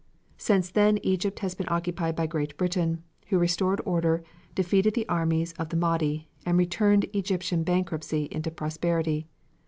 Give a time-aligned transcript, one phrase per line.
[0.39, 4.23] Since then Egypt has been occupied by Great Britain, who restored order,
[4.55, 9.27] defeated the armies of the Mahdi, and turned Egyptian bankruptcy into prosperity.